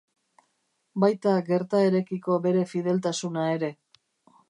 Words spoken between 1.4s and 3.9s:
gertaerekiko bere fideltasuna ere.